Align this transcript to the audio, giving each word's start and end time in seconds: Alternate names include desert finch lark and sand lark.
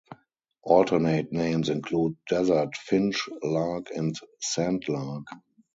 Alternate 0.63 1.31
names 1.31 1.69
include 1.69 2.15
desert 2.27 2.75
finch 2.75 3.29
lark 3.43 3.91
and 3.93 4.15
sand 4.39 4.89
lark. 4.89 5.27